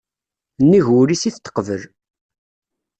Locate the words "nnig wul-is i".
0.63-1.31